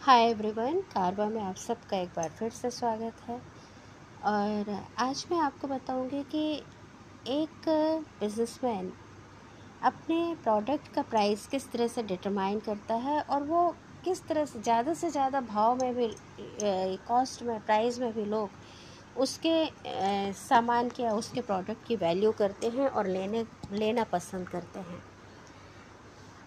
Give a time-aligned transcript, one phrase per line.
[0.00, 3.38] Hi everyone कारवा में आप सबका एक बार फिर से स्वागत है।
[4.22, 6.42] और आज मैं आपको बताऊँगी कि
[7.26, 7.68] एक
[8.20, 8.92] बिजनेसमैन
[9.82, 13.68] अपने प्रोडक्ट का प्राइस किस तरह से डिटरमाइन करता है और वो
[14.04, 16.08] किस तरह से, ज़्यादा से ज़्यादा भाव में भी
[17.08, 18.50] कॉस्ट में प्राइस में भी लोग
[19.16, 25.02] उसके सामान के उसके प्रोडक्ट की वैल्यू करते हैं और लेने, लेना पसंद करते हैं।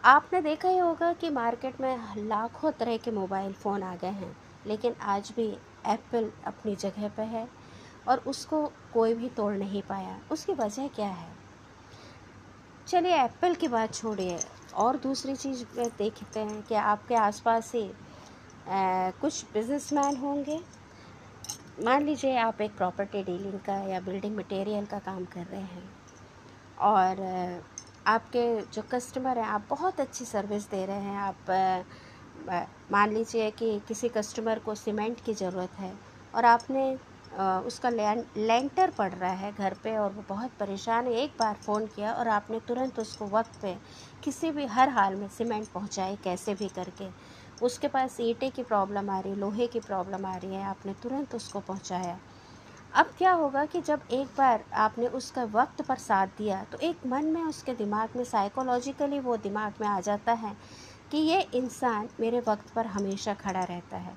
[0.04, 4.36] आपने देखा ही होगा कि मार्केट में लाखों तरह के मोबाइल फ़ोन आ गए हैं,
[4.68, 5.46] लेकिन आज भी
[5.88, 7.48] एप्पल अपनी जगह पर है
[8.08, 11.30] और उसको कोई भी तोड़ नहीं पाया। उसकी वजह क्या है?
[12.88, 14.40] चलिए एप्पल की बात छोड़िए।
[14.76, 15.64] और दूसरी चीज़
[15.98, 17.90] देखते हैं कि आपके आसपास ही
[18.68, 20.60] कुछ बिजनेसमैन होंगे।
[21.86, 25.90] मान लीजिए आप एक प्रॉपर्टी डीलिंग का या बिल्डिंग मटेरियल का काम कर रहे हैं
[26.82, 27.16] और
[28.08, 33.80] आपके जो कस्टमर हैं, आप बहुत अच्छी सर्विस दे रहे हैं। आप मान लीजिए कि
[33.88, 35.94] किसी कस्टमर को सीमेंट की ज़रूरत है
[36.36, 36.94] और आपने
[37.68, 41.86] उसका लेंटर पड़ रहा है घर पे और वो बहुत परेशान है, एक बार फ़ोन
[41.88, 43.76] किया और आपने तुरंत उसको वक्त पे
[44.24, 47.08] किसी भी, हर हाल में सीमेंट पहुंचाई, कैसे भी करके।
[47.62, 51.36] उसके पास ईंटे की प्रॉब्लम आ रही, लोहे की प्रॉब्लम आ रही है, आपने तुरंत
[51.36, 52.18] उसको पहुँचाया।
[52.94, 57.06] अब क्या होगा कि जब एक बार आपने उसका वक्त पर साथ दिया तो एक
[57.08, 60.56] मन में उसके दिमाग में साइकोलॉजिकली वो दिमाग में आ जाता है
[61.12, 64.16] कि ये इंसान मेरे वक्त पर हमेशा खड़ा रहता है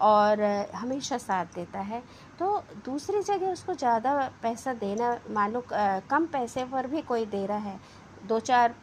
[0.00, 0.42] और
[0.74, 2.02] हमेशा साथ देता है।
[2.38, 5.62] तो दूसरी जगह उसको ज़्यादा पैसा देना, मान
[6.10, 7.78] कम पैसे पर भी कोई दे रहा है
[8.28, 8.74] दो चार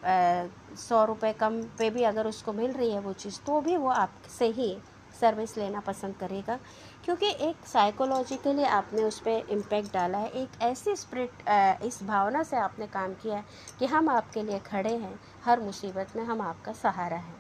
[0.80, 3.90] सौ रुपये कम पे भी अगर उसको मिल रही है वो चीज़ तो भी वो
[3.90, 4.76] आपसे ही
[5.14, 6.58] सर्विस लेना पसंद करेगा,
[7.06, 12.58] क्योंकि एक साइकोलॉजिकली आपने उस पर इम्पेक्ट डाला है। एक ऐसी स्प्रिट इस भावना से
[12.58, 13.46] आपने काम किया है
[13.80, 17.36] कि हम आपके लिए खड़े हैं, हर मुसीबत में हम आपका सहारा हैं।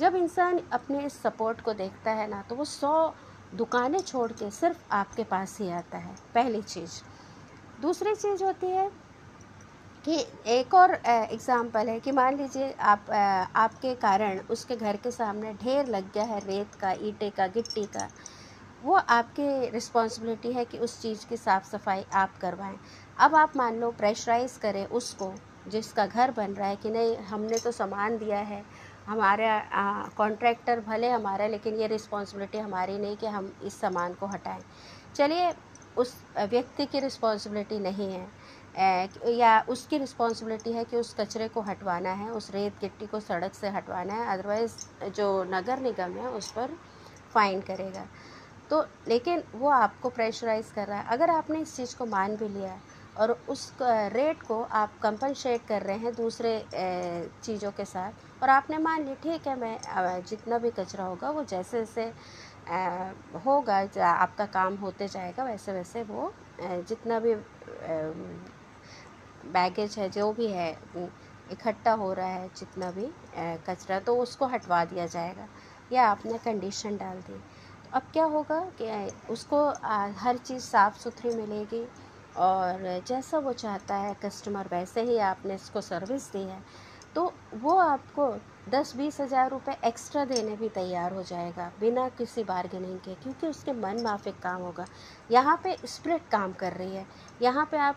[0.00, 3.12] जब इंसान अपने इस सपोर्ट को देखता है ना तो वो सौ
[3.52, 7.00] दुकानें छोड़ के सिर्फ़ आपके पास ही आता है, पहली चीज़।
[7.82, 8.90] दूसरी चीज़ होती है
[10.04, 10.16] कि
[10.48, 13.10] एक और एग्ज़ाम्पल है कि मान लीजिए आप
[13.56, 17.84] आपके कारण उसके घर के सामने ढेर लग गया है रेत का, ईंटे का, गिट्टी
[17.86, 18.08] का।
[18.82, 22.78] वो आपके रिस्पॉन्सिबिलिटी है कि उस चीज़ की साफ़ सफ़ाई आप करवाएँ।
[23.18, 25.32] अब आप मान लो प्रेशराइज करें उसको,
[25.68, 28.64] जिसका घर बन रहा है कि नहीं, हमने तो सामान दिया है,
[29.06, 34.62] हमारा कॉन्ट्रैक्टर भले हमारा लेकिन ये रिस्पॉन्सिबिलिटी हमारी नहीं कि हम इस सामान को हटाएँ।
[35.16, 35.52] चलिए,
[35.96, 38.26] उस व्यक्ति की रिस्पॉन्सिबिलिटी नहीं है।
[38.78, 43.54] या उसकी रिस्पॉन्सिबिलिटी है कि उस कचरे को हटवाना है, उस रेत गिट्टी को सड़क
[43.54, 44.76] से हटवाना है अदरवाइज़
[45.16, 46.76] जो नगर निगम है उस पर
[47.34, 48.06] फाइन करेगा।
[48.70, 52.48] तो लेकिन वो आपको प्रेशराइज कर रहा है। अगर आपने इस चीज़ को मान भी
[52.48, 52.78] लिया
[53.16, 56.52] और उस रेट को आप कंपनशेट कर रहे हैं दूसरे
[57.44, 61.44] चीज़ों के साथ और आपने मान ली ठीक है, मैं जितना भी कचरा होगा वो
[61.44, 62.12] जैसे जैसे
[63.46, 67.34] होगा, आपका काम होते जाएगा, वैसे वैसे वो जितना भी
[69.46, 70.70] बैगेज है, जो भी है
[71.52, 73.06] इकट्ठा हो रहा है जितना भी
[73.66, 75.46] कचरा तो उसको हटवा दिया जाएगा,
[75.92, 79.68] या आपने कंडीशन डाल दी। तो अब क्या होगा कि उसको
[80.18, 81.84] हर चीज़ साफ़ सुथरी मिलेगी
[82.38, 86.62] और जैसा वो चाहता है कस्टमर वैसे ही आपने इसको सर्विस दी है।
[87.14, 88.28] तो वो आपको
[88.70, 93.46] दस बीस हज़ार रुपये एक्स्ट्रा देने भी तैयार हो जाएगा, बिना किसी बार्गेनिंग के, क्योंकि
[93.46, 94.86] उसके मन माफिक काम होगा।
[95.30, 97.06] यहाँ पे स्प्रिट काम कर रही है।
[97.42, 97.96] यहाँ पे आप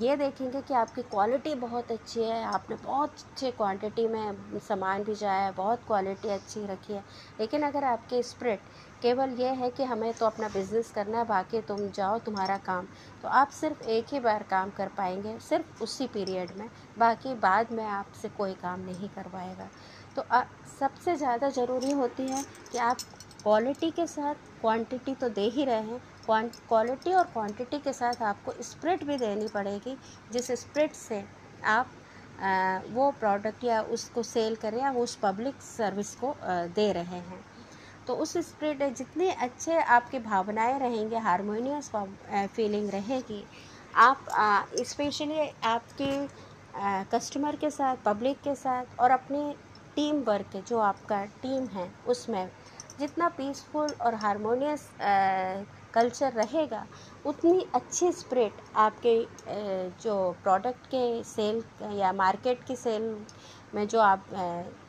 [0.00, 5.14] ये देखेंगे कि आपकी क्वालिटी बहुत अच्छी है आपने बहुत अच्छे क्वांटिटी में सामान भी
[5.14, 7.02] जाया है बहुत क्वालिटी अच्छी रखी है।
[7.40, 8.60] लेकिन अगर आपके स्प्रिट
[9.02, 12.86] केवल ये है कि हमें तो अपना बिज़नेस करना है बाकी तुम जाओ तुम्हारा काम।
[13.22, 17.72] तो आप सिर्फ़ एक ही बार काम कर पाएँगे सिर्फ़ उसी पीरियड में बाकी बाद
[17.72, 19.68] में आपसे कोई काम नहीं करवाएगा।
[20.16, 20.42] तो आ,
[20.80, 22.98] सबसे ज़्यादा ज़रूरी होती है कि आप
[23.42, 28.52] क्वालिटी के साथ क्वांटिटी तो दे ही रहे हैं। क्वालिटी और क्वांटिटी के साथ आपको
[28.62, 29.96] स्प्रिट भी देनी पड़ेगी,
[30.30, 31.22] जिस स्प्रिट से
[31.66, 31.90] आप
[32.88, 36.34] वो प्रोडक्ट या उसको सेल करें या उस पब्लिक सर्विस को
[36.74, 37.44] दे रहे हैं।
[38.06, 41.90] तो उस स्प्रिट जितने अच्छे आपकी भावनाएँ रहेंगे, हारमोनियस
[42.54, 43.44] फीलिंग रहेगी,
[43.96, 44.24] आप
[44.86, 46.10] स्पेशली आपके
[47.10, 49.52] कस्टमर के साथ, पब्लिक के साथ और अपने
[49.96, 52.48] टीम वर्क जो आपका टीम है, उसमें
[52.98, 54.90] जितना पीसफुल और हारमोनियस
[55.94, 56.86] कल्चर रहेगा,
[57.24, 59.14] उतनी अच्छी स्प्रिट आपके
[60.02, 61.62] जो प्रोडक्ट के सेल
[61.92, 63.02] या मार्केट की सेल
[63.72, 64.26] में जो आप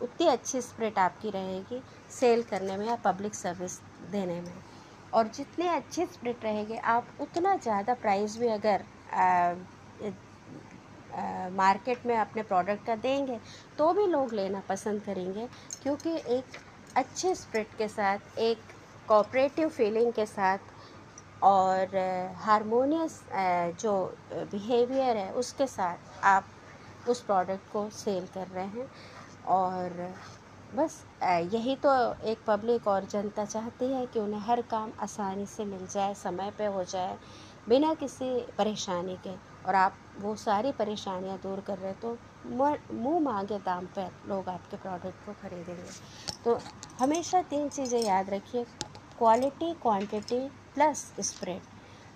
[0.02, 3.80] उतनी अच्छी स्प्रिट आपकी रहेगी सेल करने में या पब्लिक सर्विस
[4.12, 4.62] देने में।
[5.14, 8.86] और जितने अच्छे स्प्रिट रहेंगे, आप उतना ज़्यादा प्राइस भी अगर
[11.54, 13.40] मार्केट में अपने प्रोडक्ट का देंगे
[13.78, 15.48] तो भी लोग लेना पसंद करेंगे,
[15.82, 16.58] क्योंकि एक
[16.98, 18.62] अच्छे स्प्रिट के साथ, एक
[19.08, 21.98] कोऑपरेटिव फीलिंग के साथ और
[22.38, 23.22] हारमोनियस
[23.82, 23.94] जो
[24.32, 26.46] बिहेवियर है, उसके साथ आप
[27.10, 28.90] उस प्रोडक्ट को सेल कर रहे हैं।
[29.48, 30.14] और
[30.76, 31.92] बस यही तो
[32.24, 36.52] एक पब्लिक और जनता चाहती है कि उन्हें हर काम आसानी से मिल जाए, समय
[36.58, 37.18] पे हो जाए,
[37.70, 43.58] बिना किसी परेशानी के। और आप वो सारी परेशानियाँ दूर कर रहे तो मुँह मांगे
[43.62, 45.92] दाम पर लोग आपके प्रोडक्ट को खरीदेंगे।
[46.46, 46.60] तो
[46.98, 48.64] हमेशा तीन चीज़ें याद रखिए
[49.18, 51.62] क्वालिटी क्वांटिटी प्लस स्प्रेड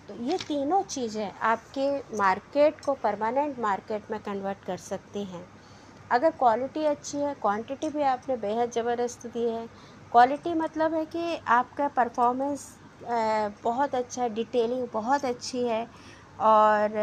[0.10, 5.46] तो ये तीनों चीज़ें आपके मार्केट को परमानेंट मार्केट में कन्वर्ट कर सकती हैं।
[6.12, 9.68] अगर क्वालिटी अच्छी है क्वांटिटी भी आपने बेहद ज़बरदस्त दी है।
[10.12, 12.68] क्वालिटी मतलब है कि आपका परफॉर्मेंस
[13.64, 15.88] बहुत अच्छा है डिटेलिंग बहुत अच्छी है
[16.42, 16.98] और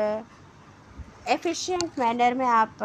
[1.27, 2.77] एफिशिएंट मैनर में आप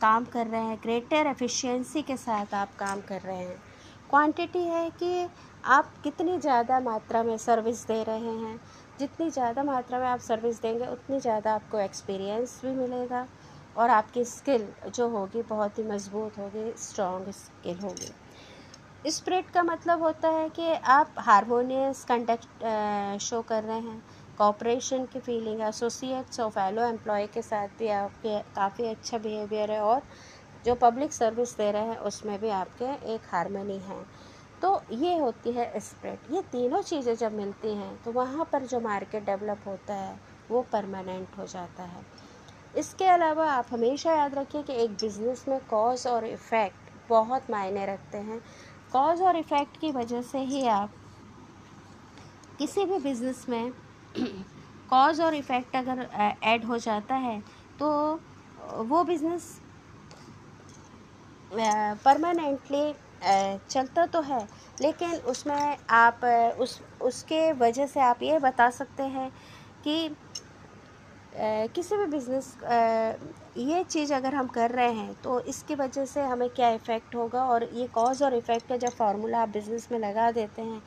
[0.00, 3.56] काम कर रहे हैं ग्रेटर एफिशिएंसी के साथ आप काम कर रहे हैं।
[4.10, 5.28] क्वांटिटी है कि
[5.64, 8.58] आप कितनी ज़्यादा मात्रा में सर्विस दे रहे हैं।
[8.98, 13.26] जितनी ज़्यादा मात्रा में आप सर्विस देंगे, उतनी ज़्यादा आपको एक्सपीरियंस भी मिलेगा
[13.76, 18.12] और आपकी स्किल जो होगी, बहुत ही मज़बूत होगी स्ट्रॉन्ग स्किल होगी।
[19.04, 24.02] स्प्रिट का मतलब होता है कि आप हारमोनियस कंडक्ट शो कर रहे हैं।
[24.38, 29.70] कॉपरेशन की फीलिंग है एसोसिएट्स और फैलो एम्प्लॉय के साथ भी आपके काफ़ी अच्छा बिहेवियर
[29.70, 30.02] है और
[30.66, 32.84] जो पब्लिक सर्विस दे रहे हैं, उसमें भी आपके
[33.14, 34.04] एक हारमोनी है।
[34.62, 38.80] तो ये होती है स्प्रेड ये तीनों चीज़ें जब मिलती हैं तो वहाँ पर जो
[38.80, 40.18] मार्केट डेवलप होता है,
[40.50, 42.04] वो परमानेंट हो जाता है।
[42.74, 47.86] इसके अलावा आप हमेशा याद रखिए कि एक बिज़नेस में कॉज और इफ़ेक्ट बहुत मायने
[47.86, 48.40] रखते हैं।
[48.92, 50.92] कॉज और इफ़ेक्ट की वजह से ही आप
[52.58, 53.72] किसी भी बिज़नेस में
[54.88, 56.08] कॉज और इफ़ेक्ट अगर
[56.44, 57.40] ऐड हो जाता है
[57.78, 57.88] तो
[58.84, 59.48] वो बिज़नेस
[61.50, 62.92] परमानेंटली
[63.70, 64.46] चलता तो है,
[64.80, 66.20] लेकिन उसमें आप
[66.58, 69.30] उस, उसके वजह से आप ये बता सकते हैं
[69.84, 70.16] कि
[71.32, 72.56] किसी भी बिज़नेस
[73.58, 77.44] ये चीज़ अगर हम कर रहे हैं तो इसकी वजह से हमें क्या इफ़ेक्ट होगा
[77.46, 80.82] और ये कॉज और इफ़ेक्ट का जब फार्मूला आप बिज़नेस में लगा देते हैं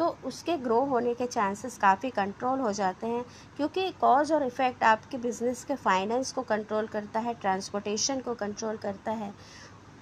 [0.00, 3.24] तो उसके ग्रो होने के चांसेस काफ़ी कंट्रोल हो जाते हैं,
[3.56, 8.76] क्योंकि कॉज और इफ़ेक्ट आपके बिज़नेस के फाइनेंस को कंट्रोल करता है ट्रांसपोर्टेशन को कंट्रोल
[8.76, 9.32] करता है।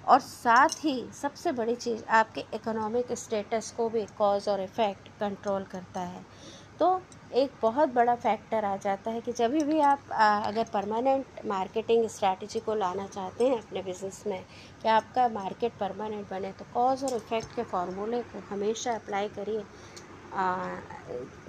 [0.07, 5.63] और साथ ही सबसे बड़ी चीज़ आपके इकोनॉमिक स्टेटस को भी कॉज और इफ़ेक्ट कंट्रोल
[5.63, 6.25] करता है।
[6.79, 6.87] तो
[7.31, 12.07] एक बहुत बड़ा फैक्टर आ जाता है कि जब भी आप आ, अगर परमानेंट मार्केटिंग
[12.09, 14.43] स्ट्रैटेजी को लाना चाहते हैं अपने बिज़नेस में
[14.81, 19.65] कि आपका मार्केट परमानेंट बने तो कॉज और इफ़ेक्ट के फार्मूले को हमेशा अप्लाई करिए।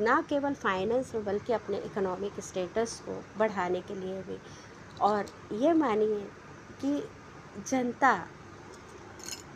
[0.05, 4.39] ना केवल फाइनेंस में बल्कि अपने इकोनॉमिक स्टेटस को बढ़ाने के लिए भी।
[5.01, 6.27] और ये मानिए
[6.81, 7.03] कि
[7.71, 8.13] जनता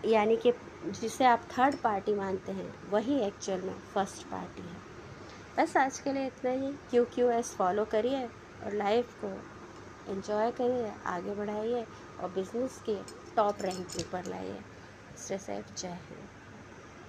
[0.04, 0.52] यानी कि
[0.84, 4.93] जिसे आप थर्ड पार्टी मानते हैं वही एक्चुअल में फ़र्स्ट पार्टी है।
[5.58, 9.28] बस आज के लिए इतना ही। क्यू क्यू एस फॉलो करिए और लाइफ को
[10.12, 11.84] इन्जॉय करिए, आगे बढ़ाइए
[12.20, 12.96] और बिज़नेस के
[13.36, 14.58] टॉप रैंक ऊपर लाइए।
[15.16, 16.33] स्टे सेफ़ जय हिंद।